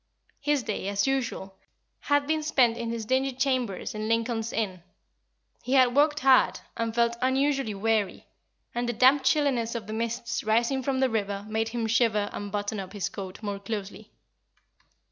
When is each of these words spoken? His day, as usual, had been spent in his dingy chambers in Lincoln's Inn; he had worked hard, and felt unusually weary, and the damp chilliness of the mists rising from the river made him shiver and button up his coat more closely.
His 0.39 0.63
day, 0.63 0.87
as 0.87 1.05
usual, 1.05 1.53
had 1.99 2.25
been 2.25 2.41
spent 2.41 2.75
in 2.75 2.89
his 2.89 3.05
dingy 3.05 3.33
chambers 3.33 3.93
in 3.93 4.07
Lincoln's 4.07 4.51
Inn; 4.51 4.81
he 5.61 5.73
had 5.73 5.95
worked 5.95 6.21
hard, 6.21 6.59
and 6.75 6.95
felt 6.95 7.17
unusually 7.21 7.75
weary, 7.75 8.25
and 8.73 8.89
the 8.89 8.93
damp 8.93 9.23
chilliness 9.23 9.75
of 9.75 9.85
the 9.85 9.93
mists 9.93 10.43
rising 10.43 10.81
from 10.81 11.01
the 11.01 11.09
river 11.11 11.45
made 11.47 11.69
him 11.69 11.85
shiver 11.85 12.31
and 12.33 12.51
button 12.51 12.79
up 12.79 12.93
his 12.93 13.09
coat 13.09 13.43
more 13.43 13.59
closely. 13.59 14.09